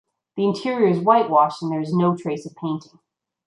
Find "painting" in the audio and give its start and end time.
2.55-2.97